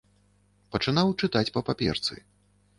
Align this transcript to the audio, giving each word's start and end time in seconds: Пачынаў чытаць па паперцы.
Пачынаў 0.77 1.13
чытаць 1.25 1.45
па 1.59 1.65
паперцы. 1.71 2.13